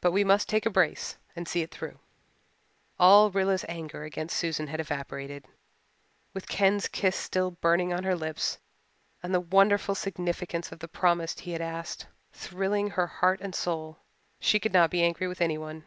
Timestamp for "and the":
9.22-9.40